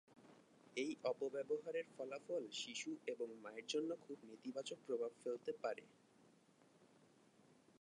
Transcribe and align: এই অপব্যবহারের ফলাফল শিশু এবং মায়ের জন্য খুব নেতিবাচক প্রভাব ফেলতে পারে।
এই 0.77 0.91
অপব্যবহারের 1.03 1.85
ফলাফল 1.95 2.43
শিশু 2.61 2.91
এবং 3.07 3.27
মায়ের 3.43 3.65
জন্য 3.67 3.89
খুব 4.01 4.17
নেতিবাচক 4.29 4.79
প্রভাব 4.87 5.11
ফেলতে 5.21 5.51
পারে। 5.63 5.83